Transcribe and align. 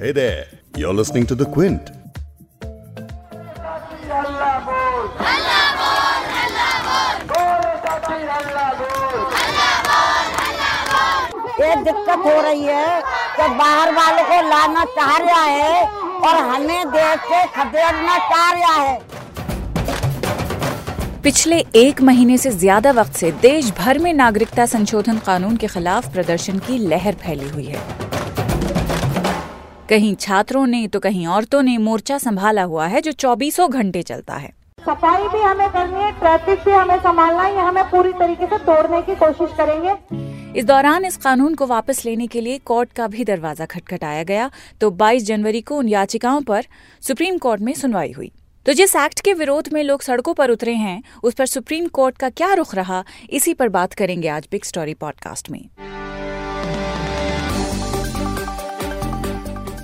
Hey 0.00 0.12
there, 0.12 0.46
you're 0.78 0.94
listening 0.94 1.26
to 1.26 1.34
The 1.34 1.44
Quint. 1.46 1.90
ये 11.60 11.74
दिक्कत 11.82 12.18
हो 12.18 12.40
रही 12.40 12.62
है 12.62 13.00
कि 13.36 13.48
बाहर 13.58 13.92
वालों 13.92 14.24
को 14.24 14.40
लाना 14.48 14.84
चाह 14.96 15.16
रहा 15.18 15.44
है 15.44 15.84
और 16.20 16.42
हमें 16.46 16.90
देश 16.90 17.20
से 17.28 17.44
खदेड़ना 17.56 18.18
चाह 18.30 18.50
रहा 18.52 18.74
है 18.74 18.98
पिछले 21.22 21.64
एक 21.76 22.02
महीने 22.02 22.38
से 22.38 22.50
ज़्यादा 22.58 22.90
वक्त 23.02 23.16
से 23.16 23.32
देश 23.42 23.70
भर 23.78 23.98
में 23.98 24.12
नागरिकता 24.14 24.66
संशोधन 24.68 25.18
कानून 25.26 25.56
के 25.56 25.66
खिलाफ 25.68 26.12
प्रदर्शन 26.12 26.58
की 26.68 26.78
लहर 26.86 27.14
फैली 27.24 27.48
हुई 27.48 27.66
है 27.66 28.08
कहीं 29.90 30.14
छात्रों 30.14 30.66
ने 30.66 30.86
तो 30.88 30.98
कहीं 31.00 31.26
औरतों 31.26 31.60
ने 31.62 31.76
मोर्चा 31.78 32.16
संभाला 32.18 32.62
हुआ 32.62 32.86
है 32.86 33.00
जो 33.00 33.12
चौबीसों 33.12 33.68
घंटे 33.70 34.02
चलता 34.02 34.34
है। 34.34 34.52
सफ़ाई 34.78 35.28
भी 35.28 35.40
हमें 35.40 35.68
करनी 35.68 36.02
है 36.02 36.10
ट्रैफ़िक 36.18 36.58
भी 36.64 36.70
हमें 36.70 36.98
संभालना 36.98 37.42
है 37.42 37.54
ये 37.54 37.60
हमें 37.60 37.82
पूरी 37.84 38.12
तरीके 38.12 38.46
से 38.46 38.58
तोड़ने 38.58 39.00
की 39.02 39.14
कोशिश 39.14 39.56
करेंगे। 39.58 39.94
इस 40.58 40.64
दौरान 40.64 41.04
इस 41.04 41.16
कानून 41.16 41.54
को 41.54 41.66
वापस 41.66 42.04
लेने 42.04 42.26
के 42.26 42.40
लिए 42.40 42.58
कोर्ट 42.64 42.92
का 42.92 43.06
भी 43.06 43.24
दरवाज़ा 43.24 43.66
खटखटाया 43.66 44.22
गया 44.22 44.50
तो 44.80 44.90
22 44.92 45.24
जनवरी 45.24 45.60
को 45.60 45.78
उन 45.78 45.88
याचिकाओं 45.88 46.40
पर 46.42 46.66
सुप्रीम 47.02 47.38
कोर्ट 47.38 47.60
में 47.60 47.74
सुनवाई 47.74 48.12
हुई। 48.12 48.32
तो 48.66 48.72
जिस 48.72 48.96
एक्ट 48.96 49.20
के 49.20 49.32
विरोध 49.34 49.72
में 49.72 49.82
लोग 49.82 50.02
सड़कों 50.02 50.34
पर 50.34 50.50
उतरे 50.50 50.74
हैं 50.76 51.02
उस 51.22 51.34
पर 51.34 51.46
सुप्रीम 51.46 51.86
कोर्ट 51.90 52.18
का 52.18 52.30
क्या 52.30 52.52
रुख 52.54 52.74
रहा 52.74 53.04
इसी 53.30 53.54
पर 53.54 53.68
बात 53.70 53.94
करेंगे 53.94 54.28
आज 54.28 54.48
बिग 54.50 54.64
स्टोरी 54.64 54.94
पॉडकास्ट 54.94 55.50
में। 55.50 55.64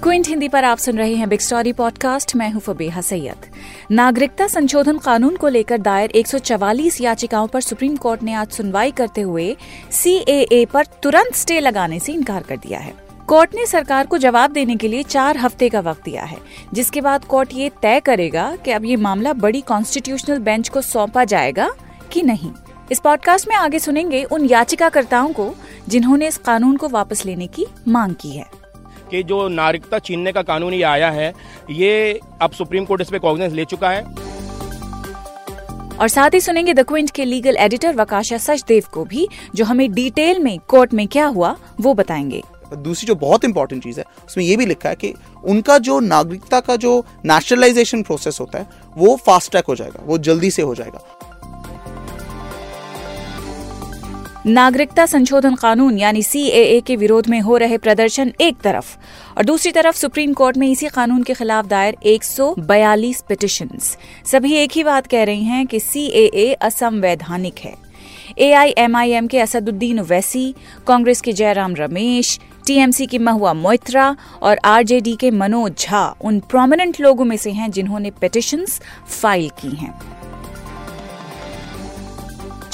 क्विंट 0.07 0.29
हिंदी 0.29 0.49
पर 0.49 0.65
आप 0.65 0.79
सुन 0.79 0.99
रहे 0.99 1.15
हैं 1.15 1.29
बिग 1.29 1.41
स्टोरी 1.41 1.73
पॉडकास्ट 1.73 2.37
मैं 2.37 2.51
हूँ 2.51 2.61
फबेहा 2.61 3.01
सैयद। 3.01 3.47
नागरिकता 3.91 4.47
संशोधन 4.47 4.99
कानून 4.99 5.37
को 5.37 5.49
लेकर 5.49 5.79
दायर 5.79 6.11
144 6.11 7.01
याचिकाओं 7.01 7.47
पर 7.47 7.61
सुप्रीम 7.61 7.97
कोर्ट 7.97 8.23
ने 8.23 8.33
आज 8.33 8.51
सुनवाई 8.51 8.91
करते 8.91 9.21
हुए 9.21 9.57
सीएए 9.91 10.65
पर 10.65 10.87
तुरंत 11.03 11.35
स्टे 11.35 11.61
लगाने 11.61 12.01
से 12.01 12.13
इनकार 12.13 12.43
कर 12.43 12.57
दिया 12.57 12.79
है। 12.79 12.95
कोर्ट 13.27 13.55
ने 13.55 13.67
सरकार 13.67 14.07
को 14.07 14.19
जवाब 14.19 14.53
देने 14.53 14.77
के 14.77 14.89
लिए 14.89 15.03
चार 15.03 15.37
हफ़्ते 15.37 15.69
का 15.69 15.81
वक्त 15.81 16.05
दिया 16.05 16.25
है। 16.25 16.37
जिसके 16.75 17.01
बाद 17.01 17.25
कोर्ट 17.25 17.51
ये 17.55 17.71
तय 17.83 18.01
करेगा 18.01 18.57
कि 18.57 18.71
अब 18.71 18.85
ये 18.85 18.97
मामला 18.97 19.33
बड़ी 19.33 19.61
कॉन्स्टिट्यूशनल 19.61 20.39
बेंच 20.39 20.69
को 20.69 20.81
सौंपा 20.81 21.25
जाएगा 21.25 21.71
कि 22.13 22.23
नहीं। 22.23 22.53
इस 22.93 23.01
पॉडकास्ट 23.01 23.49
में 23.49 23.57
आगे 23.57 23.79
सुनेंगे 23.79 24.25
उन 24.25 24.45
याचिकाकर्ताओं 24.45 25.33
को 25.33 25.55
जिन्होंने 25.89 26.29
इस 26.29 26.37
कानून 26.37 26.77
को 26.77 26.89
वापस 26.89 27.25
लेने 27.25 27.47
की 27.47 27.67
मांग 27.89 28.15
की 28.15 28.31
है। 28.31 28.66
कि 29.11 29.23
जो 29.23 29.47
नागरिकता 29.49 29.99
छीनने 29.99 30.33
का 30.33 30.43
कानून 30.43 30.75
ये 30.75 30.83
आया 30.83 31.11
है 31.11 31.33
ये 31.71 32.21
अब 32.43 32.51
सुप्रीम 32.51 32.85
कोर्ट 32.85 33.01
इस 33.01 33.11
पे 33.11 33.19
कॉग्नेंस 33.19 33.53
ले 33.53 33.65
चुका 33.65 33.91
है। 33.91 34.03
और 35.97 36.09
साथ 36.09 36.31
ही 36.35 36.41
सुनेंगे 36.41 36.73
द 36.75 36.83
क्विंट 36.83 37.11
के 37.11 37.25
लीगल 37.25 37.57
एडिटर 37.57 37.95
वकाशा 37.97 38.39
सचदेव 38.39 38.85
को 38.93 39.05
भी 39.05 39.29
जो 39.55 39.65
हमें 39.65 39.91
डिटेल 39.93 40.39
में 40.39 40.59
कोर्ट 40.69 40.95
में 40.95 41.07
क्या 41.09 41.27
हुआ 41.27 41.57
वो 41.81 41.95
बताएँगे। 41.95 42.43
दूसरी 42.75 43.07
जो 43.07 43.15
बहुत 43.15 43.45
इंपॉर्टेंट 43.45 43.83
चीज़ 43.83 43.99
है 44.01 44.05
उसमें 44.27 44.45
ये 44.45 44.57
भी 44.57 44.67
लिखा 44.67 44.89
है 44.89 44.95
कि 44.95 45.13
उनका 45.45 45.79
जो 45.79 45.99
नागरिकता 46.01 46.61
का 46.61 46.77
जो 46.77 47.05
नेशनलाइजेशन 47.25 48.03
प्रोसेस 48.03 48.41
होता 48.41 48.59
है 48.59 48.67
वो 48.97 49.17
फास्ट 49.17 49.51
ट्रैक 49.51 49.65
हो 49.65 49.75
जाएगा 49.75 50.03
वो 50.07 50.19
जल्दी 50.19 50.51
से 50.51 50.63
हो 50.63 50.75
जाएगा। 50.75 51.16
नागरिकता 54.47 55.07
संशोधन 55.07 55.55
कानून, 55.55 55.99
यानी 55.99 56.23
सीएए 56.23 56.81
के 56.81 56.97
विरोध 56.97 57.29
में 57.29 57.41
हो 57.41 57.57
रहे 57.57 57.79
प्रदर्शन 57.79 58.33
एक 58.41 58.57
तरफ़, 58.57 58.97
और 59.39 59.45
दूसरी 59.45 59.73
तरफ़ 59.73 59.97
सुप्रीम 59.97 60.33
कोर्ट 60.33 60.57
में 60.57 60.69
इसी 60.69 60.89
कानून 60.89 61.23
के 61.23 61.35
खिलाफ 61.35 61.67
दायर 61.67 61.97
142 62.03 63.23
पिटिशंस 63.29 63.97
सभी 64.27 64.55
एक 64.55 64.73
ही 64.73 64.85
बात 64.85 65.07
कह 65.07 65.25
रही 65.25 65.45
हैं 65.45 65.67
कि 65.67 65.81
सीएए 65.81 66.53
असंवैधानिक 66.53 67.59
है। 67.59 67.75
एआईएमआईएम 68.39 69.27
के 69.27 69.41
असदुद्दीन 69.41 70.01
वैसी, 70.01 70.55
कांग्रेस 70.87 71.21
के 71.21 71.33
जयराम 71.33 71.75
रमेश 71.75 72.39
टीएमसी 72.67 73.07
की 73.07 73.19
महुआ 73.19 73.53
मोइत्रा 73.53 74.17
और 74.43 74.59
आरजेडी 74.65 75.17
के 75.17 75.31
मनोज 75.31 75.73
झा 75.79 76.07
उन 76.21 76.41
प्रोमिनेंट 76.41 77.01
लोगों 77.01 77.25
में 77.25 77.37
से 77.37 77.51
हैं 77.51 77.71
जिन्होंने 77.71 78.11
पिटिशंस 78.11 78.81
फ़ाइल 79.21 79.49
की 79.49 79.77
हैं। 79.77 80.16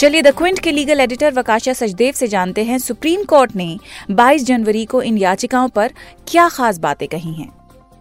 चलिए 0.02 0.22
द 0.22 0.26
क्विंट 0.26 0.58
के 0.58 0.70
लीगल 0.72 1.00
एडिटर 1.00 1.32
वकाशा 1.32 1.72
सचदेव 1.72 2.12
से 2.12 2.26
जानते 2.28 2.62
हैं 2.64 2.78
सुप्रीम 2.78 3.22
कोर्ट 3.24 3.54
ने 3.56 3.78
22 4.10 4.44
जनवरी 4.44 4.84
को 4.84 5.02
इन 5.02 5.18
याचिकाओं 5.18 5.68
पर 5.68 5.92
क्या 6.28 6.48
खास 6.48 6.78
बातें 6.78 7.06
कही 7.08 7.32
हैं? 7.34 7.48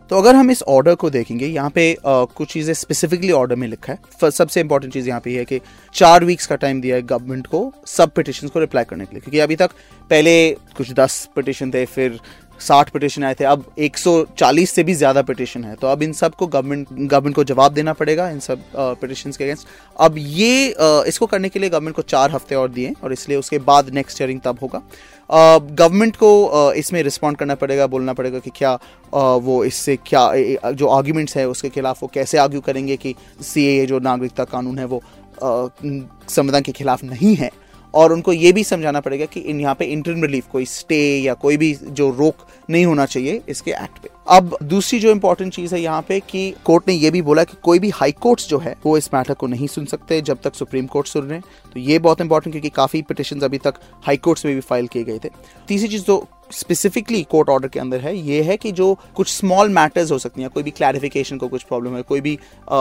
तो 0.10 0.18
अगर 0.18 0.36
हम 0.36 0.52
इस 0.52 0.64
ऑर्डर 0.64 0.96
को 0.96 1.10
देखेंगे 1.10 1.48
यहाँ 1.48 1.70
पे 1.70 1.94
आ, 1.94 2.24
कुछ 2.24 2.54
चीज़ें 2.54 2.74
स्पेसिफिकली 2.74 3.32
ऑर्डर 3.32 3.56
में 3.56 3.68
लिखा 3.68 3.94
है। 3.94 4.32
सबसे 4.32 4.62
इंपॉर्टेंट 4.62 4.94
चीज़ 4.94 5.08
यहाँ 5.08 5.22
पे 5.22 5.38
है 5.38 5.46
कि 5.46 5.60
चार 5.94 6.24
वीक्स 6.26 6.48
का 6.48 6.56
टाइम 6.56 6.82
दिया 6.82 6.96
है 6.96 7.02
गवर्नमेंट 7.02 7.48
को 7.48 7.74
सब 7.88 8.12
पिटिशन 8.12 8.48
को 8.48 8.60
रिप्लाई 8.60 8.84
करने 8.84 9.06
के 9.06 9.16
लिए। 9.16 9.22
क्योंकि 9.22 9.40
अभी 9.40 9.56
तक 9.56 9.72
पहले 10.10 10.34
कुछ 10.78 10.92
दस 10.94 11.28
पिटिशन 11.36 11.72
थे 11.72 11.86
फिर 11.86 12.20
साठ 12.62 12.90
पिटिशन 12.90 13.24
आए 13.24 13.34
थे 13.34 13.44
अब 13.46 13.64
140 13.80 14.72
से 14.72 14.84
भी 14.84 14.94
ज़्यादा 14.94 15.22
पिटिशन 15.24 15.64
है। 15.64 15.76
तो 15.76 15.88
अब 15.88 16.04
इन 16.04 16.14
सबको 16.14 16.48
गवर्नमेंट 16.48 16.88
गवर्नमेंट 16.92 17.36
को 17.36 17.44
जवाब 17.44 17.74
देना 17.74 17.94
पड़ेगा 17.94 18.30
इन 18.30 18.40
सब 18.40 18.64
पिटिशन 18.76 19.32
के 19.32 19.44
अगेंस्ट 19.44 19.68
अब 20.00 20.16
ये 20.18 20.72
आ, 20.72 21.04
इसको 21.08 21.26
करने 21.26 21.50
के 21.50 21.60
लिए 21.60 21.70
गवर्नमेंट 21.70 21.96
को 21.96 22.02
चार 22.04 22.32
हफ़्ते 22.32 22.56
और 22.56 22.70
दिए 22.70 22.94
और 23.04 23.14
इसलिए 23.14 23.38
उसके 23.38 23.60
बाद 23.62 23.90
नेक्स्ट 23.94 24.22
हियरिंग 24.22 24.40
तब 24.44 24.60
होगा। 24.62 24.82
गवर्नमेंट 25.30 26.16
को 26.16 26.72
इसमें 26.76 27.02
रिस्पॉन्ड 27.04 27.38
करना 27.38 27.56
पड़ेगा 27.56 27.88
बोलना 27.88 28.14
पड़ेगा 28.14 28.40
कि 28.40 28.52
क्या 28.56 28.74
वो 29.14 29.64
इससे 29.66 29.96
क्या 30.06 30.72
जो 30.74 30.88
आर्ग्यूमेंट्स 30.90 31.38
है 31.38 31.48
उसके 31.50 31.70
खिलाफ 31.70 32.02
वो 32.04 32.10
कैसे 32.14 32.38
आर्ग्यू 32.38 32.62
करेंगे 32.62 32.98
कि 32.98 33.16
सी 33.44 33.86
जो 33.86 34.00
नागरिकता 34.02 34.44
कानून 34.46 34.80
है 34.80 34.86
वो 34.86 35.02
संविधान 35.44 36.62
के 36.62 36.72
खिलाफ 36.72 37.04
नहीं 37.04 37.36
है। 37.36 37.50
और 37.94 38.14
उनको 38.14 38.34
ये 38.34 38.52
भी 38.54 38.64
समझाना 38.64 39.00
पड़ेगा 39.00 39.26
कि 39.26 39.40
इन 39.42 39.60
यहाँ 39.60 39.76
पे 39.76 39.86
इंटरम 39.86 40.24
रिलीफ 40.24 40.48
कोई 40.52 40.66
स्टे 40.66 41.02
या 41.20 41.34
कोई 41.34 41.58
भी 41.58 41.74
जो 41.84 42.10
रोक 42.10 42.46
नहीं 42.70 42.86
होना 42.86 43.06
चाहिए 43.06 43.42
इसके 43.50 43.72
एक्ट 43.72 44.00
पे। 44.00 44.10
अब 44.30 44.58
दूसरी 44.64 45.00
जो 45.00 45.12
इंपॉर्टेंट 45.12 45.54
चीज़ 45.54 45.74
है 45.76 45.82
यहाँ 45.82 46.02
पे 46.02 46.20
कि 46.20 46.54
कोर्ट 46.66 46.88
ने 46.88 46.94
ये 46.94 47.12
भी 47.12 47.22
बोला 47.22 47.44
कि 47.44 47.58
कोई 47.64 47.80
भी 47.80 47.90
हाई 47.90 48.12
कोर्ट्स 48.12 48.48
जो 48.50 48.58
है, 48.58 48.76
वो 48.86 48.98
इस 48.98 49.14
मैटर 49.14 49.34
को 49.34 49.48
नहीं 49.48 49.68
सुन 49.68 49.86
सकते 49.86 50.22
जब 50.22 50.42
तक 50.44 50.56
सुप्रीम 50.56 50.86
कोर्ट 50.88 51.08
सुन 51.08 51.24
रहे 51.24 51.38
हैं। 51.38 51.44
तो 51.74 51.80
ये 51.80 52.00
बहुत 52.00 52.22
इंपॉर्टेंट 52.22 52.54
क्योंकि 52.54 52.70
काफ़ी 52.70 53.02
पिटिशन 53.02 53.40
अभी 53.40 53.58
तक 53.58 53.80
हाई 54.04 54.18
कोर्ट्स 54.18 54.46
में 54.46 54.54
भी 54.56 54.62
फ़ाइल 54.62 54.88
किए 54.88 55.04
गए 55.04 55.20
थे। 55.24 55.30
तीसरी 55.68 55.88
चीज़ 55.88 56.04
जो 56.04 56.26
स्पेसिफिकली 56.52 57.22
कोर्ट 57.24 57.50
ऑर्डर 57.50 57.68
के 57.68 57.80
अंदर 57.80 58.00
है 58.00 58.16
ये 58.18 58.42
है 58.42 58.58
कि 58.58 58.72
जो 58.72 58.94
कुछ 59.16 59.32
स्मॉल 59.32 59.70
मैटर्स 59.70 60.12
हो 60.12 60.18
सकती 60.18 60.42
हैं 60.42 60.50
कोई 60.50 60.64
भी 60.64 60.72
क्लैरिफिकेशन 60.72 61.38
को 61.38 61.48
कुछ 61.48 61.64
प्रॉब्लम 61.64 61.96
है 61.96 62.02
कोई 62.02 62.22
भी 62.22 62.36
आ, 62.36 62.78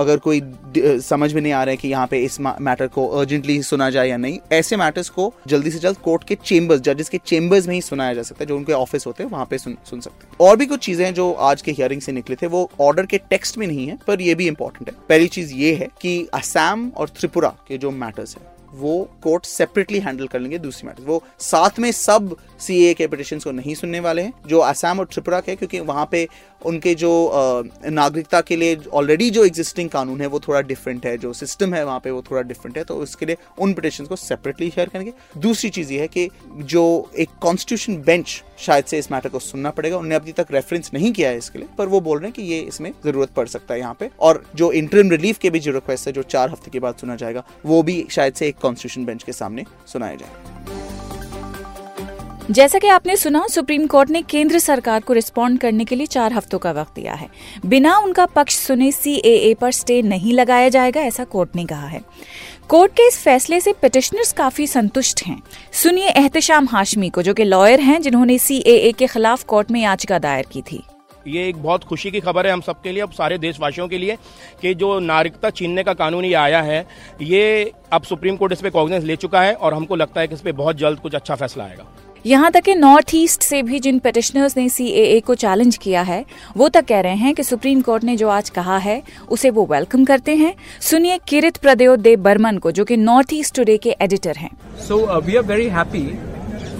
अगर 0.00 0.16
कोई 0.18 0.42
समझ 1.02 1.32
में 1.32 1.40
नहीं 1.42 1.52
आ 1.52 1.62
रहा 1.64 1.70
है 1.70 1.76
कि 1.76 1.88
यहाँ 1.88 2.06
पे 2.06 2.18
इस 2.24 2.40
मैटर 2.40 2.86
को 2.86 3.06
अर्जेंटली 3.08 3.62
सुना 3.62 3.90
जाए 3.90 4.08
या 4.08 4.16
नहीं 4.16 4.38
ऐसे 4.52 4.76
मैटर्स 4.76 5.08
को 5.08 5.32
जल्दी 5.46 5.70
से 5.70 5.78
जल्द 5.78 5.96
कोर्ट 5.96 6.24
के 6.24 6.34
चेंबर्स 6.44 6.80
जजेस 6.80 7.08
के 7.08 7.18
चेंबर्स 7.26 7.66
में 7.68 7.74
ही 7.74 7.80
सुनाया 7.82 8.14
जा 8.14 8.22
सकता 8.22 8.42
है 8.44 8.48
जो 8.48 8.56
उनके 8.56 8.72
ऑफ़िस 8.72 9.06
होते 9.06 9.22
हैं 9.22 9.30
वहाँ 9.30 9.46
पे 9.50 9.58
सुन, 9.58 9.76
सुन 9.90 10.00
सकते 10.00 10.26
हैं। 10.26 10.36
और 10.40 10.56
भी 10.56 10.66
कुछ 10.66 10.84
चीज़ें 10.84 11.12
जो 11.14 11.32
आज 11.32 11.62
के 11.62 11.72
हियरिंग 11.72 12.00
से 12.00 12.12
निकले 12.12 12.36
थे 12.36 12.46
वो 12.46 12.70
ऑर्डर 12.80 13.06
के 13.06 13.18
टेक्स्ट 13.30 13.58
में 13.58 13.66
नहीं 13.66 13.86
है 13.86 13.98
पर 14.06 14.20
ये 14.20 14.34
भी 14.34 14.46
इंपॉर्टेंट 14.48 14.88
है। 14.90 14.96
पहली 15.08 15.28
चीज़ 15.28 15.54
ये 15.54 15.74
है 15.74 15.88
कि 16.00 16.28
असम 16.34 16.90
और 16.96 17.08
त्रिपुरा 17.08 17.54
के 17.68 17.78
जो 17.78 17.90
मैटर्स 17.90 18.36
है 18.36 18.50
वो 18.74 19.10
कोर्ट 19.22 19.44
सेपरेटली 19.46 19.98
हैंडल 19.98 20.26
कर 20.26 20.40
लेंगे 20.40 20.58
दूसरी 20.58 20.88
मैटर 20.88 21.02
वो 21.02 21.22
साथ 21.38 21.78
में 21.78 21.92
सब 21.92 22.36
सीए 22.60 22.94
के 22.94 23.06
पिटिशन 23.06 23.38
को 23.38 23.50
नहीं 23.50 23.74
सुनने 23.74 24.00
वाले 24.00 24.22
हैं, 24.22 24.32
जो 24.46 24.58
असम 24.58 24.98
और 24.98 25.04
त्रिपुरा 25.04 25.40
के 25.40 25.56
क्योंकि 25.56 25.80
वहाँ 25.80 26.08
पे 26.10 26.28
उनके 26.62 26.94
जो 26.94 27.10
नागरिकता 27.86 28.40
के 28.40 28.56
लिए 28.56 28.76
ऑलरेडी 28.92 29.28
जो 29.30 29.44
एग्जिस्टिंग 29.44 29.88
कानून 29.90 30.20
है, 30.20 30.26
वो 30.26 30.40
थोड़ा 30.40 30.60
डिफरेंट 30.62 31.06
है, 31.06 31.16
जो 31.18 31.32
सिस्टम 31.32 31.74
है 31.74 31.84
वहाँ 31.84 32.00
पे 32.00 32.10
वो 32.10 32.22
थोड़ा 32.30 32.42
डिफरेंट 32.42 32.78
है 32.78 32.84
तो 32.84 32.96
उसके 32.98 33.26
लिए 33.26 33.36
उन 33.58 33.72
पिटिशन 33.72 34.06
को 34.06 34.16
सेपरेटली 34.18 34.70
शेयर 34.70 34.88
करेंगे। 34.88 35.12
दूसरी 35.38 35.70
चीज़ 35.70 35.92
ये 35.92 36.00
है 36.00 36.08
कि 36.08 36.28
जो 36.54 37.10
एक 37.16 37.30
कॉन्स्टिट्यूशन 37.42 38.02
बेंच 38.02 38.42
शायद 38.58 38.84
से 38.84 38.98
इस 38.98 39.10
मैटर 39.12 39.28
को 39.28 39.38
सुनना 39.40 39.70
पड़ेगा 39.70 39.96
उन्होंने 39.96 40.14
अभी 40.14 40.32
तक 40.32 40.46
रेफरेंस 40.52 40.90
नहीं 40.94 41.12
किया 41.12 41.30
है 41.30 41.38
इसके 41.38 41.58
लिए, 41.58 41.68
पर 41.78 41.86
वो 41.86 42.00
बोल 42.00 42.18
रहे 42.18 42.26
हैं 42.26 42.34
कि 42.34 42.42
ये 42.44 42.60
इसमें 42.62 42.90
ज़रूरत 43.04 43.30
पड़ 43.32 43.46
सकता 43.48 43.74
है 43.74 43.80
यहाँ 43.80 43.96
पे। 44.00 44.10
और 44.20 44.44
जो 44.56 44.70
इंटरम 44.72 45.10
रिलीफ 45.10 45.38
के 45.38 45.50
भी 45.50 45.60
जो 45.60 45.72
रिक्वेस्ट 45.72 46.06
है, 46.06 46.12
जो 46.12 46.22
चार 46.24 46.50
हफ़्ते 46.50 46.70
के 46.70 46.80
बाद 46.80 46.96
सुना 46.96 47.16
जाएगा, 47.16 47.44
वो 47.66 47.82
भी 47.82 48.04
शायद 48.10 48.34
से 48.34 48.48
एक 48.48 48.58
कॉन्स्टिट्यूशन 48.62 49.04
बेंच 49.04 49.22
के 49.22 49.32
सामने 49.32 49.64
सुनाया 49.86 50.14
जाएगा 50.16 50.91
जैसा 52.50 52.78
कि 52.78 52.88
आपने 52.88 53.16
सुना, 53.16 53.46
सुप्रीम 53.50 53.86
कोर्ट 53.86 54.10
ने 54.10 54.22
केंद्र 54.22 54.58
सरकार 54.58 55.00
को 55.00 55.12
रिस्पॉन्ड 55.12 55.60
करने 55.60 55.84
के 55.84 55.96
लिए 55.96 56.06
चार 56.06 56.32
हफ्तों 56.32 56.58
का 56.58 56.72
वक्त 56.72 56.94
दिया 56.94 57.14
है। 57.14 57.28
बिना 57.66 57.96
उनका 57.98 58.26
पक्ष 58.26 58.56
सुने 58.56 58.92
सीएए 58.92 59.54
पर 59.54 59.70
स्टे 59.70 60.02
नहीं 60.02 60.32
लगाया 60.32 60.68
जाएगा, 60.68 61.00
ऐसा 61.00 61.24
कोर्ट 61.24 61.56
ने 61.56 61.64
कहा 61.64 61.86
है। 61.86 62.00
कोर्ट 62.68 62.92
के 62.92 63.08
इस 63.08 63.18
फैसले 63.18 63.60
से 63.60 63.72
पिटिशनर्स 63.72 64.32
काफ़ी 64.32 64.66
संतुष्ट 64.66 65.22
हैं। 65.26 65.42
सुनिए 65.72 66.08
एहतशाम 66.08 66.66
हाशमी 66.66 67.10
को, 67.10 67.22
जो 67.22 67.34
कि 67.34 67.44
लॉयर 67.44 67.80
हैं, 67.80 68.02
जिन्होंने 68.02 68.38
सीएए 68.38 68.92
के 68.92 69.06
खिलाफ 69.06 69.44
कोर्ट 69.44 69.70
में 69.70 69.80
याचिका 69.80 70.18
दायर 70.18 70.46
की 70.52 70.62
थी। 70.62 70.82
ये 71.28 71.48
एक 71.48 71.62
बहुत 71.62 71.84
खुशी 71.84 72.10
की 72.10 72.20
खबर 72.20 72.46
है 72.46 72.52
हम 72.52 72.60
सबके 72.60 72.92
लिए, 72.92 73.02
अब 73.02 73.10
सारे 73.10 73.38
देशवासियों 73.38 73.88
के 73.88 73.98
लिए, 73.98 74.16
कि 74.62 74.74
जो 74.74 74.98
नागरिकता 75.00 75.50
छीनने 75.50 75.82
का 75.82 75.94
कानून 75.94 76.24
ये 76.24 76.34
आया 76.34 76.62
है, 76.62 76.86
ये 77.22 77.72
अब 77.92 78.02
सुप्रीम 78.02 78.36
कोर्ट 78.36 78.52
इस 78.52 78.60
पर 78.60 78.70
कॉग्नेंस 78.70 79.04
ले 79.04 79.16
चुका 79.16 79.42
है, 79.42 79.54
और 79.54 79.74
हमको 79.74 79.96
लगता 79.96 80.20
है 80.20 80.28
कि 80.28 80.34
इस 80.34 80.40
पर 80.40 80.52
बहुत 80.52 80.76
जल्द 80.76 80.98
कुछ 80.98 81.14
अच्छा 81.14 81.34
फैसला 81.34 81.64
आएगा। 81.64 81.86
यहाँ 82.26 82.50
तक 82.52 82.62
कि 82.64 82.74
नॉर्थ 82.74 83.14
ईस्ट 83.14 83.42
से 83.42 83.62
भी 83.62 83.78
जिन 83.80 83.98
पिटिशनर्स 83.98 84.56
ने 84.56 84.68
सी 84.68 85.20
को 85.26 85.34
चैलेंज 85.34 85.76
किया 85.76 86.02
है 86.02 86.24
वो 86.56 86.68
तक 86.68 86.84
कह 86.88 87.00
रहे 87.00 87.16
हैं 87.16 87.34
कि 87.34 87.42
सुप्रीम 87.42 87.80
कोर्ट 87.82 88.04
ने 88.04 88.16
जो 88.16 88.28
आज 88.28 88.50
कहा 88.50 88.76
है 88.78 89.02
उसे 89.30 89.50
वो 89.50 89.66
वेलकम 89.70 90.04
करते 90.04 90.36
हैं 90.36 90.54
सुनिए 90.80 91.18
किरित 91.28 91.56
प्रदेव 91.56 91.96
देव 91.96 92.20
बर्मन 92.22 92.58
को 92.58 92.70
जो 92.72 92.84
कि 92.84 92.96
नॉर्थ 92.96 93.32
ईस्ट 93.34 93.54
टुडे 93.56 93.76
के 93.78 93.96
एडिटर 94.02 94.36
हैं 94.36 94.50
so 94.88 94.98
we 95.20 95.36
are 95.36 95.42
very 95.44 95.68
happy 95.68 96.06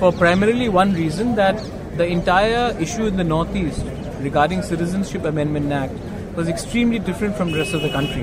for 0.01 0.13
primarily 0.19 0.69
one 0.69 0.95
reason 0.95 1.35
that 1.35 1.61
the 1.99 2.09
entire 2.11 2.83
issue 2.83 3.07
in 3.07 3.17
the 3.17 3.27
north 3.27 3.57
east 3.57 4.23
regarding 4.23 4.63
citizenship 4.63 5.27
amendment 5.27 5.73
act 5.73 6.11
extremely 6.49 6.99
different 6.99 7.37
from 7.37 7.51
the 7.53 7.59
rest 7.59 7.75
of 7.75 7.83
the 7.83 7.89
country. 7.91 8.23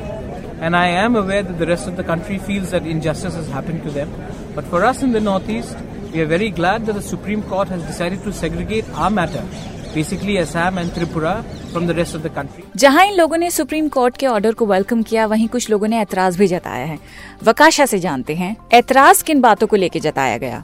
And 0.61 0.75
I 0.75 0.87
am 1.01 1.15
aware 1.15 1.43
that 1.43 1.57
the 1.57 1.67
rest 1.67 1.87
of 1.87 1.95
the 1.95 2.03
country 2.03 2.37
feels 2.39 2.71
that 2.71 2.87
injustice 2.87 3.35
has 3.35 3.49
happened 3.49 3.83
to 3.83 3.91
them. 3.91 4.09
But 4.55 4.65
for 4.65 4.83
us 4.83 5.03
in 5.03 5.11
the 5.11 5.21
Northeast, 5.21 5.77
We 6.13 6.21
are 6.21 6.25
very 6.25 6.49
glad 6.49 6.87
that 6.87 6.95
the 6.95 7.01
Supreme 7.03 7.41
Court 7.43 7.67
has 7.67 7.83
decided 7.83 8.23
to 8.23 8.31
segregate 8.33 8.85
our 8.95 9.11
matter, 9.11 9.43
basically 9.93 10.37
Assam 10.39 10.79
and 10.79 10.89
Tripura, 10.91 11.43
from 11.73 11.85
the 11.85 11.93
rest 11.93 12.15
of 12.15 12.23
the 12.23 12.31
country. 12.37 12.63
जहाँ 12.75 13.05
इन 13.05 13.13
लोगों 13.13 13.37
ने 13.37 13.49
supreme 13.51 13.89
court 13.89 14.17
के 14.17 14.27
order 14.27 14.53
को 14.53 14.65
welcome 14.65 15.03
किया 15.03 15.25
वहीं 15.25 15.47
कुछ 15.47 15.69
लोगों 15.69 15.87
ने 15.87 15.99
ऐतराज 15.99 16.37
भी 16.37 16.47
जताया 16.47 16.85
है। 16.85 16.97
वकाशा 17.43 17.85
से 17.85 17.99
जानते 17.99 18.35
हैं 18.35 18.55
ऐतराज 18.73 19.21
किन 19.21 19.41
बातों 19.41 19.67
को 19.67 19.75
लेकर 19.75 19.99
जताया 19.99 20.37
गया? 20.37 20.63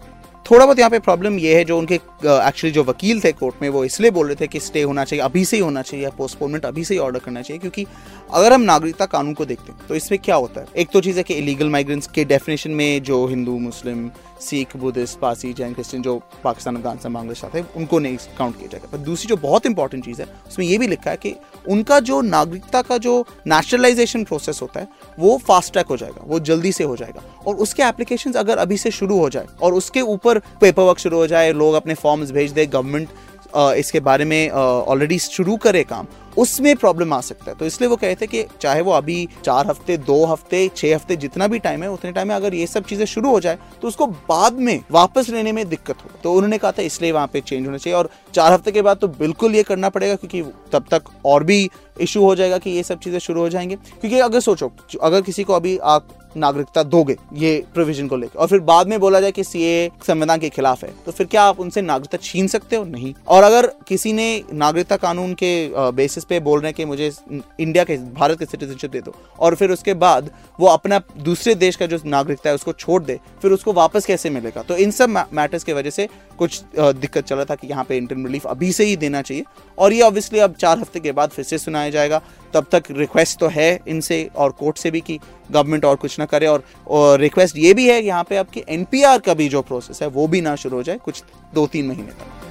थोड़ा 0.50 0.66
बहुत 0.66 0.80
यहाँ 0.80 0.90
पे 0.90 0.98
प्रॉब्लम 1.00 1.38
ये 1.40 1.56
है 1.56 1.64
जो 1.66 1.78
उनके 1.80 1.96
एक्चुअली 1.96 2.72
जो 2.72 2.84
वकील 2.84 3.22
थे 3.22 3.32
कोर्ट 3.32 3.56
में 3.62 3.70
वो 3.70 3.84
इसलिए 3.86 4.12
बोल 4.12 4.28
रहे 4.28 4.36
थे 4.42 4.48
कि 4.48 4.60
स्टे 4.60 4.82
होना 4.82 5.04
चाहिए 5.04 5.24
अभी 5.26 5.44
से 5.46 5.58
ही 5.58 5.62
होना 5.64 5.82
चाहिए 5.82 6.04
या 6.04 6.10
पोस्टपोनमेंट 6.18 6.66
अभी 6.66 6.84
से 6.86 6.94
ही 6.94 7.00
ऑर्डर 7.00 7.20
करना 7.20 7.42
चाहिए 7.42 7.60
क्योंकि 7.60 7.86
अगर 8.34 8.54
हम 8.54 8.62
नागरिकता 8.62 9.06
कानून 9.06 9.34
को 9.34 9.46
देखते 9.46 9.72
हैं 9.72 9.88
तो 9.88 9.96
इसमें 9.96 10.20
क्या 10.24 10.36
होता 10.36 10.62
है? 10.62 10.68
एक 10.78 10.90
तो 10.94 11.02
चीज़ 11.02 11.18
है 11.18 11.24
कि 11.24 11.34
इलीगल 11.34 11.70
माइग्रेंट्स 11.70 12.08
के 12.16 12.26
डेफिनेशन 12.26 12.72
में 12.72 13.04
जो 13.04 13.26
हिंदू 13.28 13.58
मुस्लिम 13.60 14.10
सिख, 14.42 14.76
बुद्धिस्ट 14.78 15.20
पासी 15.20 15.54
जैन, 15.54 15.74
क्रिश्चियन 15.74 16.04
जो 16.04 16.18
पाकिस्तान 16.44 16.76
अफ़गानिस्तान 16.76 17.14
बांग्लादेश 17.14 17.44
आते 17.46 17.60
हैं, 17.60 17.68
उनको 17.76 18.00
नहीं 18.00 18.18
काउंट 18.38 18.58
किया 18.58 18.68
जाएगा 18.68 18.88
पर 18.92 18.98
दूसरी 18.98 19.28
जो 19.28 19.38
बहुत 19.38 19.66
इंपॉर्टेंट 19.66 20.06
चीज़ 20.06 20.22
है, 20.22 20.28
उसमें 20.48 20.66
यह 20.66 20.80
भी 20.80 20.88
लिखा 20.88 21.12
है 21.12 21.18
कि 21.18 21.36
उनका 21.68 22.00
जो 22.00 22.22
नागरिकता 22.22 22.82
का 22.82 22.98
जो 22.98 23.26
नेशनलाइजेशन 23.48 24.24
प्रोसेस 24.24 24.62
होता 24.62 24.80
है, 24.80 24.88
वो 25.20 25.38
फास्ट 25.38 25.74
ट्रैक 25.74 25.88
हो 25.88 25.98
जाएगा, 25.98 26.24
वो 26.26 26.40
जल्दी 26.40 26.72
से 26.72 26.84
हो 26.84 26.96
जाएगा। 26.96 27.24
और 27.48 27.56
उसके 27.56 27.84
एप्लीकेशन 27.84 28.34
अगर 28.34 28.58
अभी 28.58 28.78
से 28.78 28.92
शुरू 28.92 29.20
हो 29.20 29.30
जाए, 29.30 29.48
और 29.62 29.74
उसके 29.74 30.02
ऊपर 30.02 30.40
पेपर 30.62 30.84
वर्क 30.84 31.00
शुरू 31.00 31.18
हो 31.18 31.28
जाए, 31.28 31.52
लोग 31.54 31.74
अपने 31.74 31.94
फॉर्म्स 31.94 32.32
भेज 32.32 32.52
दें 32.52 32.68
गवर्नमेंट 32.74 33.10
इसके 33.56 34.00
बारे 34.02 34.26
में 34.26 34.50
ऑलरेडी 34.50 35.20
शुरू 35.22 35.56
करे 35.58 35.84
काम, 35.86 36.08
उसमें 36.38 36.76
प्रॉब्लम 36.76 37.14
आ 37.14 37.20
सकता 37.22 37.50
है। 37.52 37.58
तो 37.58 37.66
इसलिए 37.66 37.90
वो 37.90 37.96
कहे 37.96 38.16
थे 38.16 38.28
कि 38.28 38.44
चाहे 38.62 38.82
वो 38.82 38.92
अभी 38.92 39.28
चार 39.46 39.68
हफ़्ते, 39.68 39.98
दो 40.00 40.24
हफ़्ते, 40.26 40.68
छह 40.78 40.96
हफ़्ते 40.96 41.16
जितना 41.16 41.48
भी 41.48 41.60
टाइम 41.60 41.84
है, 41.84 41.90
उतने 41.92 42.12
टाइम 42.12 42.28
में 42.28 42.36
अगर 42.36 42.54
ये 42.54 42.68
सब 42.68 42.86
चीज़ें 42.86 43.06
शुरू 43.06 43.30
हो 43.30 43.40
जाए 43.40 43.58
तो 43.82 43.88
उसको 43.88 44.08
बाद 44.08 44.60
में 44.60 44.80
वापस 44.92 45.30
लेने 45.30 45.52
में 45.52 45.68
दिक्कत 45.70 46.04
हो। 46.04 46.10
तो 46.24 46.34
उन्होंने 46.34 46.58
कहा 46.58 46.72
था, 46.72 46.82
इसलिए 46.84 47.12
वहाँ 47.12 47.28
पे 47.28 47.42
चेंज 47.42 47.66
होना 47.66 47.78
चाहिए। 47.78 47.98
और 47.98 48.10
चार 48.34 48.54
हफ़्ते 48.54 48.72
के 48.72 48.82
बाद 48.82 48.98
तो 48.98 49.08
बिल्कुल 49.10 49.56
ये 49.56 49.64
करना 49.64 49.90
पड़ेगा, 49.90 50.16
क्योंकि 50.16 50.42
तब 50.74 50.86
तक 50.92 51.10
और 51.26 51.44
भी 51.44 51.70
इशू 51.98 52.24
हो 52.24 52.36
जाएगा 52.36 52.58
कि 52.58 52.70
ये 52.70 52.84
सब 52.84 53.00
चीज़ें 53.00 53.20
शुरू 53.20 53.42
हो 53.42 53.50
जाएँगे। 53.50 53.76
क्योंकि 53.76 54.20
अगर 54.20 54.40
सोचो, 54.42 54.72
अगर 55.02 55.22
किसी 55.22 55.44
को 55.44 55.54
अभी 55.54 55.78
आप 55.80 56.08
नागरिकता 56.38 56.84
दोगे 56.86 57.16
ये 57.34 57.64
प्रोविज़न 57.74 58.08
को 58.08 58.18
लेकर 58.18 58.40
और 58.40 58.48
फिर 58.48 58.60
बाद 58.62 58.88
में 58.88 59.00
बोला 59.00 59.20
जाए 59.20 59.32
कि 59.32 59.44
सीए 59.44 59.90
संविधान 60.08 60.40
के 60.40 60.50
खिलाफ 60.50 60.84
है 60.84 60.94
तो 61.06 61.12
फिर 61.12 61.28
क्या 61.28 61.44
आप 61.44 61.60
उनसे 61.60 61.82
नागरिकता 61.82 62.18
छीन 62.18 62.48
सकते 62.48 62.76
हो? 62.76 62.84
नहीं। 62.86 63.14
और 63.28 63.44
अगर 63.44 63.68
किसी 63.88 64.14
ने 64.14 64.44
नागरिकता 64.54 64.96
कानून 64.98 65.34
के 65.34 65.92
बेसिस 65.92 66.24
पे 66.24 66.40
बोल 66.40 66.60
रहे 66.60 66.68
हैं 66.68 66.76
कि 66.76 66.86
मुझे 66.86 67.12
इंडिया 67.60 67.84
के, 67.84 67.98
भारत 67.98 68.40
के 68.40 68.46
सिटीजनशिप 68.46 68.92
दे 68.92 69.02
दो, 69.02 69.16
और 69.40 69.56
फिर 69.56 69.72
उसके 69.72 69.94
बाद 69.96 70.30
वो 70.60 70.68
अपना 70.68 71.02
दूसरे 71.20 71.56
देश 71.56 71.76
का 71.76 71.86
जो 71.86 72.00
नागरिकता 72.06 72.50
है 72.50 72.56
उसको 72.56 72.74
छोड़ 72.74 73.02
दे, 73.04 73.20
फिर 73.42 73.52
उसको 73.52 73.74
वापस 73.74 74.06
कैसे 74.06 74.30
मिलेगा? 74.30 74.64
तो 74.64 74.76
इन 74.76 74.92
सब 74.92 75.10
मैटर्स 75.10 75.64
की 75.64 75.74
वजह 75.74 75.90
से 75.90 76.08
कुछ 76.40 76.62
दिक्कत 76.78 77.26
चला 77.26 77.44
था 77.46 77.56
कि 77.56 77.68
यहाँ 77.68 77.84
पे 77.84 77.98
इंटरन 77.98 78.26
रिलीफ 78.26 78.46
अभी 78.48 78.72
से 78.72 78.86
ही 78.86 78.96
देना 78.98 79.22
चाहिए। 79.22 79.44
और 79.78 79.94
ये 79.94 80.02
ऑब्वियसली 80.02 80.40
अब 80.40 80.56
चार 80.56 80.80
हफ़्ते 80.80 81.00
के 81.00 81.12
बाद 81.12 81.30
फिर 81.30 81.46
से 81.46 81.58
सुनाया 81.58 81.90
जाएगा। 81.90 82.22
तब 82.54 82.66
तक 82.72 82.84
रिक्वेस्ट 82.92 83.40
तो 83.40 83.48
है 83.48 83.80
इनसे 83.88 84.30
और 84.36 84.52
कोर्ट 84.52 84.78
से 84.78 84.92
भी 84.92 85.02
कि 85.02 85.20
गवर्नमेंट 85.52 85.86
और 85.86 85.96
कुछ 85.96 86.18
ना 86.20 86.25
करे 86.26 86.48
और, 86.48 86.64
और 86.88 87.20
रिक्वेस्ट 87.20 87.58
ये 87.58 87.74
भी 87.74 87.88
है 87.88 88.02
कि 88.02 88.08
यहाँ 88.08 88.24
पे 88.24 88.38
आपकी 88.38 88.64
एनपीआर 88.70 89.20
का 89.20 89.34
भी 89.34 89.50
जो 89.50 89.62
प्रोसेस 89.64 90.02
है 90.02 90.08
वो 90.10 90.28
भी 90.28 90.42
ना 90.42 90.56
शुरू 90.56 90.78
हो 90.78 90.84
जाए 90.84 90.98
कुछ 91.06 91.24
दो 91.56 91.68
तीन 91.68 91.88
महीने 91.88 92.12
तक। 92.12 92.44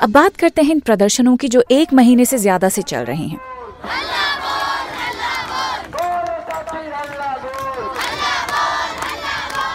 अब 0.00 0.10
बात 0.12 0.36
करते 0.36 0.62
हैं 0.62 0.70
इन 0.70 0.80
प्रदर्शनों 0.82 1.36
की 1.36 1.48
जो 1.48 1.62
एक 1.70 1.92
महीने 1.94 2.24
से 2.24 2.38
ज़्यादा 2.38 2.68
से 2.68 2.82
चल 2.84 3.04
रहे 3.04 3.26
हैं। 3.26 3.38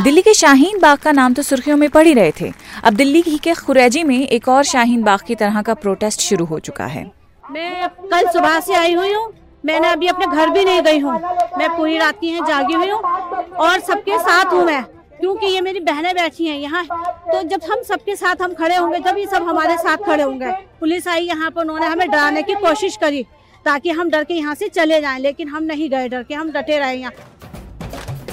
दिल्ली 0.04 0.22
के 0.22 0.34
शाहीन 0.34 0.80
बाग 0.80 0.98
का 0.98 1.12
नाम 1.12 1.34
तो 1.34 1.42
सुर्खियों 1.42 1.78
में 1.78 1.90
पड़ 1.90 2.06
ही 2.08 2.14
रहे 2.14 2.32
थे। 2.32 2.52
अब 2.84 2.94
दिल्ली 2.94 3.22
ही 3.22 3.38
के 3.38 3.54
खुरैजी 3.56 4.04
में 4.04 4.18
एक 4.20 4.48
और 4.50 4.64
शाहीन 4.66 5.02
बाग 5.04 5.20
की 5.28 5.36
तरह 5.36 5.62
का 5.62 5.74
प्रोटेस्ट 5.76 6.22
शुरू 6.22 6.46
हो 6.46 6.60
चुका 6.60 6.86
है। 6.88 7.04
मैं 7.44 7.90
कल 7.90 8.28
सुबह 8.30 8.60
से 8.60 8.74
आई 8.76 8.94
हुई 8.94 9.14
हूँ। 9.14 9.32
मैंने 9.64 9.88
अभी 9.88 10.08
अपने 10.08 10.26
घर 10.28 10.50
भी 10.50 10.64
नहीं 10.66 10.82
गई 10.82 11.00
हूँ। 11.00 11.14
मैं 11.58 11.70
पूरी 11.70 11.98
रात 11.98 12.20
की 12.20 12.28
यहाँ 12.28 12.48
जागी 12.48 12.74
हुई 12.74 12.90
हूँ 12.90 13.00
और 13.00 13.80
सबके 13.82 14.18
साथ 14.20 14.54
हूँ 14.54 14.64
मैं, 14.66 14.84
क्योंकि 15.20 15.48
ये 15.48 15.62
मेरी 15.62 15.80
बहनें 15.82 16.14
बैठी 16.16 16.46
हैं 16.46 16.58
यहाँ। 16.58 16.84
तो 17.26 17.42
जब 17.46 17.62
हम 17.72 17.82
सबके 17.84 18.16
साथ 18.16 18.42
हम 18.42 18.54
खड़े 18.54 18.76
होंगे 18.76 18.98
ये 19.12 19.26
सब 19.28 19.48
हमारे 19.50 19.78
साथ 19.78 20.06
खड़े 20.06 20.24
होंगे। 20.24 20.52
पुलिस 20.80 21.08
आई 21.08 21.26
यहाँ 21.26 21.50
पर, 21.52 21.62
उन्होंने 21.62 21.86
हमें 21.86 22.10
डराने 22.10 22.42
की 22.42 22.54
कोशिश 22.58 22.98
करी 22.98 23.24
ताकि 23.66 23.90
हम 23.92 24.10
डर 24.10 24.24
के 24.24 24.34
यहाँ 24.34 24.56
से 24.56 24.68
चले 24.70 25.02
जाएँ, 25.02 25.20
लेकिन 25.20 25.48
हम 25.50 25.64
नहीं 25.64 25.90
गए 25.90 26.08
डर 26.10 26.24
के, 26.24 26.34
हम 26.34 26.52
डटे 26.52 26.78
रहे 26.80 26.96
यहाँ। 26.96 27.14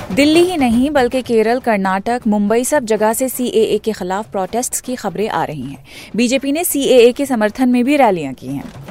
दिल्ली 0.08 0.43
ही 0.43 0.56
नहीं, 0.56 0.90
बल्कि 0.90 1.23
केरल, 1.23 1.58
कर्नाटक, 1.61 2.26
मुंबई 2.26 2.64
सब 2.64 2.84
जगह 2.87 3.12
से 3.12 3.28
सीएए 3.28 3.78
के 3.78 3.93
खिलाफ 3.93 4.31
प्रोटेस्ट 4.32 4.81
की 4.81 4.94
खबरें 4.96 5.28
आ 5.28 5.44
रही 5.44 5.62
हैं। 5.62 5.84
बीजेपी 6.17 6.52
ने 6.52 6.64
सीएए 6.64 7.12
के 7.12 7.26
समर्थन 7.26 7.69
में 7.69 7.84
भी 7.84 7.96
रैलियाँ 7.96 8.32
की 8.34 8.46
हैं। 8.49 8.86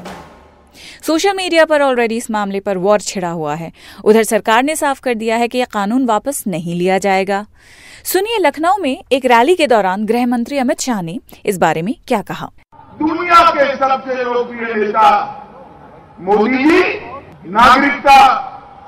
सोशल 1.06 1.34
मीडिया 1.36 1.64
पर 1.66 1.82
ऑलरेडी 1.82 2.16
इस 2.18 2.30
मामले 2.32 2.60
पर 2.60 2.78
वॉर 2.78 3.00
छिड़ा 3.00 3.30
हुआ 3.30 3.56
है। 3.56 3.72
उधर 4.04 4.24
सरकार 4.24 4.64
ने 4.64 4.76
साफ़ 4.76 5.02
कर 5.02 5.14
दिया 5.16 5.36
है 5.38 5.48
कि 5.48 5.58
यह 5.58 5.66
कानून 5.74 6.06
वापस 6.06 6.44
नहीं 6.48 6.76
लिया 6.76 6.98
जाएगा। 6.98 7.46
सुनिए 8.04 8.38
लखनऊ 8.40 8.82
में 8.82 9.04
एक 9.12 9.26
रैली 9.26 9.56
के 9.56 9.68
दौरान 9.68 10.06
गृह 10.06 10.26
मंत्री 10.28 10.58
अमित 10.58 10.80
शाह 10.80 11.02
ने 11.02 11.20
इस 11.46 11.58
बारे 11.58 11.82
में 11.82 11.94
क्या 12.08 12.22
कहा। 12.22 12.50
दुनिया 13.00 13.44
के 13.52 13.76
सबसे 13.76 14.24
लोकप्रिय 14.24 14.74
नेता 14.76 15.12
मोदी 16.22 16.64
जी 16.64 16.82
नागरिकता 17.52 18.18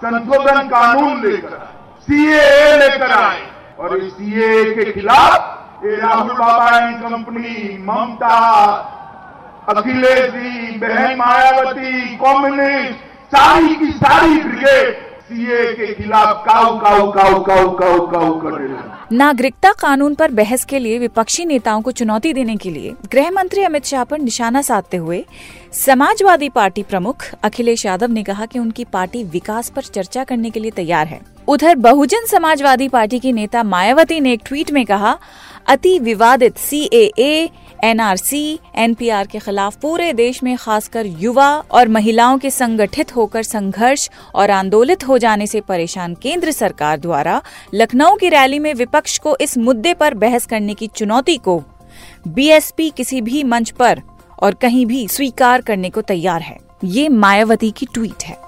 संशोधन 0.02 0.68
कानून 0.68 1.26
लेकर 1.26 1.56
सीए 2.08 2.76
लेकर 2.80 3.12
आए 3.14 3.42
और 3.80 3.98
इस 3.98 4.12
सीए 4.14 4.64
के 4.74 4.92
खिलाफ 4.92 5.86
ये 5.86 5.96
राहुल 5.98 6.36
बाबा 6.36 6.78
एंड 6.78 6.98
कंपनी 7.00 7.78
ममता 7.86 8.36
अखिलेश 9.68 10.20
जी, 10.32 10.78
बहन 10.80 11.16
मायावती 11.16 12.16
कम्युनिस्ट 12.16 13.00
सारी 13.36 13.76
की 13.76 13.92
सारी 13.94 14.40
ब्रिगेड 14.40 15.06
नागरिकता 19.12 19.72
कानून 19.72 20.14
पर 20.16 20.32
बहस 20.32 20.64
के 20.66 20.80
लिए 20.80 21.00
विपक्षी 21.00 21.46
नेताओं 21.46 21.82
को 21.82 21.92
चुनौती 21.92 22.34
देने 22.34 22.56
के 22.56 22.70
लिए 22.70 22.94
गृह 23.12 23.30
मंत्री 23.32 23.64
अमित 23.64 23.86
शाह 23.86 24.04
पर 24.04 24.20
निशाना 24.20 24.62
साधते 24.62 24.98
हुए 24.98 25.24
समाजवादी 25.74 26.50
पार्टी 26.50 26.84
प्रमुख 26.84 27.26
अखिलेश 27.44 27.86
यादव 27.86 28.12
ने 28.12 28.24
कहा 28.24 28.46
कि 28.46 28.60
उनकी 28.60 28.84
पार्टी 28.84 29.24
विकास 29.24 29.70
पर 29.70 29.82
चर्चा 29.82 30.24
करने 30.24 30.50
के 30.50 30.60
लिए 30.60 30.72
तैयार 30.72 31.08
है। 31.08 31.20
उधर 31.48 31.76
बहुजन 31.76 32.26
समाजवादी 32.26 32.88
पार्टी 32.88 33.20
की 33.20 33.32
नेता 33.34 33.64
मायावती 33.64 34.20
ने 34.20 34.34
एक 34.34 34.42
ट्वीट 34.46 34.72
में 34.72 34.86
कहा 34.86 35.18
अति 35.68 35.98
विवादित 36.00 36.58
सी 36.58 36.90
ए 36.94 37.50
एनआरसी 37.84 38.60
एनपीआर 38.76 39.28
के 39.28 39.40
खिलाफ 39.40 39.76
पूरे 39.82 40.14
देश 40.14 40.42
में 40.44 40.56
खासकर 40.58 41.06
युवा 41.06 41.50
और 41.72 41.88
महिलाओं 41.88 42.38
के 42.38 42.50
संगठित 42.50 43.16
होकर 43.16 43.44
संघर्ष 43.44 44.10
और 44.36 44.52
आंदोलित 44.52 45.08
हो 45.08 45.18
जाने 45.18 45.48
से 45.48 45.62
परेशान 45.62 46.16
केंद्र 46.16 46.52
सरकार 46.52 47.00
द्वारा 47.00 47.42
लखनऊ 47.74 48.16
की 48.16 48.30
रैली 48.30 48.60
में 48.60 48.74
विपक्ष 48.74 49.18
को 49.18 49.38
इस 49.42 49.58
मुद्दे 49.58 49.94
पर 49.94 50.14
बहस 50.14 50.46
करने 50.46 50.74
की 50.74 50.88
चुनौती 50.88 51.38
को 51.38 51.64
बीएसपी 52.28 52.90
किसी 52.90 53.22
भी 53.22 53.44
मंच 53.44 53.70
पर 53.70 54.02
और 54.40 54.54
कहीं 54.54 54.86
भी 54.86 55.08
स्वीकार 55.08 55.62
करने 55.62 55.90
को 55.90 56.02
तैयार 56.02 56.42
है। 56.42 56.58
ये 56.84 57.10
मायावती 57.10 57.72
की 57.72 57.86
ट्वीट 57.94 58.24
है। 58.24 58.47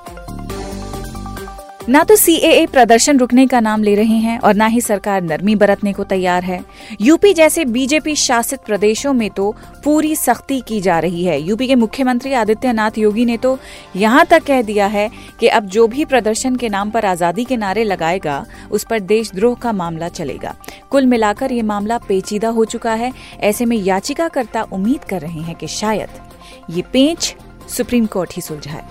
ना 1.89 2.03
तो 2.03 2.15
सीएए 2.15 2.65
प्रदर्शन 2.67 3.19
रुकने 3.19 3.45
का 3.47 3.59
नाम 3.59 3.83
ले 3.83 3.93
रहे 3.95 4.17
हैं 4.17 4.37
और 4.39 4.55
ना 4.55 4.65
ही 4.65 4.81
सरकार 4.81 5.21
नरमी 5.21 5.55
बरतने 5.55 5.93
को 5.93 6.03
तैयार 6.03 6.43
है। 6.43 6.59
यूपी 7.01 7.33
जैसे 7.33 7.65
बीजेपी 7.67 8.15
शासित 8.15 8.59
प्रदेशों 8.65 9.13
में 9.13 9.29
तो 9.29 9.49
पूरी 9.83 10.15
सख्ती 10.15 10.59
की 10.61 10.79
जा 10.81 10.99
रही 10.99 11.23
है। 11.23 11.39
यूपी 11.41 11.67
के 11.67 11.75
मुख्यमंत्री 11.75 12.33
आदित्यनाथ 12.33 12.97
योगी 12.97 13.25
ने 13.25 13.37
तो 13.37 13.57
यहाँ 13.95 14.25
तक 14.25 14.43
कह 14.43 14.61
दिया 14.61 14.87
है 14.87 15.09
कि 15.39 15.47
अब 15.47 15.65
जो 15.67 15.87
भी 15.87 16.05
प्रदर्शन 16.05 16.55
के 16.55 16.69
नाम 16.69 16.91
पर 16.91 17.05
आज़ादी 17.05 17.45
के 17.45 17.57
नारे 17.57 17.83
लगाएगा, 17.83 18.45
उस 18.71 18.85
पर 18.89 18.99
देशद्रोह 18.99 19.55
का 19.55 19.71
मामला 19.73 20.09
चलेगा। 20.09 20.55
कुल 20.89 21.05
मिलाकर 21.05 21.51
ये 21.51 21.61
मामला 21.63 21.97
पेचीदा 22.07 22.49
हो 22.49 22.65
चुका 22.67 22.93
है। 22.93 23.11
ऐसे 23.41 23.65
में 23.65 23.77
याचिकाकर्ता 23.77 24.63
उम्मीद 24.63 25.03
कर 25.03 25.21
रहे 25.21 25.41
हैं 25.41 25.55
कि 25.55 25.67
शायद 25.69 26.71
ये 26.71 26.83
पेच 26.93 27.35
सुप्रीम 27.69 28.05
कोर्ट 28.07 28.33
ही 28.35 28.41
सुलझाए। 28.41 28.83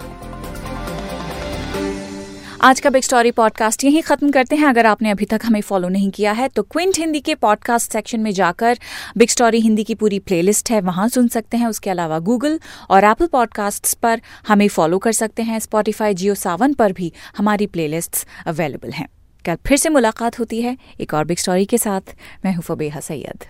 आज 2.62 2.80
का 2.80 2.90
बिग 2.90 3.02
स्टोरी 3.02 3.30
पॉडकास्ट 3.30 3.84
यहीं 3.84 4.00
खत्म 4.02 4.30
करते 4.30 4.56
हैं। 4.56 4.66
अगर 4.66 4.86
आपने 4.86 5.10
अभी 5.10 5.24
तक 5.24 5.40
हमें 5.44 5.60
फॉलो 5.60 5.88
नहीं 5.88 6.10
किया 6.10 6.32
है 6.32 6.48
तो 6.48 6.62
क्विंट 6.62 6.98
हिंदी 6.98 7.20
के 7.20 7.34
पॉडकास्ट 7.34 7.92
सेक्शन 7.92 8.20
में 8.20 8.30
जाकर 8.30 8.78
बिग 9.16 9.28
स्टोरी 9.28 9.60
हिंदी 9.60 9.84
की 9.84 9.94
पूरी 9.94 10.18
प्लेलिस्ट 10.18 10.70
है, 10.70 10.80
वहाँ 10.80 11.08
सुन 11.08 11.28
सकते 11.28 11.56
हैं। 11.56 11.66
उसके 11.66 11.90
अलावा 11.90 12.18
गूगल 12.18 12.58
और 12.90 13.04
एप्पल 13.04 13.26
पॉडकास्ट 13.26 13.94
पर 13.98 14.20
हमें 14.48 14.66
फॉलो 14.68 14.98
कर 14.98 15.12
सकते 15.12 15.42
हैं। 15.42 15.58
स्पॉटिफाई 15.58 16.14
जियो 16.14 16.34
सावन 16.34 16.74
पर 16.74 16.92
भी 16.92 17.12
हमारी 17.36 17.66
प्लेलिस्ट्स 17.66 18.26
अवेलेबल 18.46 18.90
हैं। 18.90 19.08
कल 19.44 19.56
फिर 19.66 19.78
से 19.78 19.88
मुलाकात 19.88 20.38
होती 20.38 20.62
है 20.62 20.76
एक 21.00 21.14
और 21.14 21.24
बिग 21.24 21.38
स्टोरी 21.38 21.64
के 21.64 21.78
साथ। 21.78 22.14
मैं 22.44 22.54
हूँ 22.54 22.62
फबेहा 22.62 23.00
सैयद। 23.00 23.44